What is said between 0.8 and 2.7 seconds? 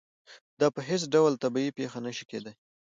هېڅ ډول طبیعي پېښه نه شي کېدای.